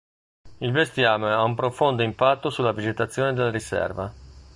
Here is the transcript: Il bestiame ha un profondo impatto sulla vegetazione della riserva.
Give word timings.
Il 0.57 0.71
bestiame 0.71 1.29
ha 1.31 1.43
un 1.43 1.53
profondo 1.53 2.01
impatto 2.01 2.49
sulla 2.49 2.71
vegetazione 2.71 3.33
della 3.33 3.51
riserva. 3.51 4.11